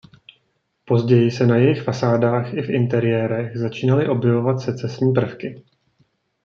[0.85, 5.63] Později se na jejich fasádách i v interiérech začínaly objevovat secesní prvky.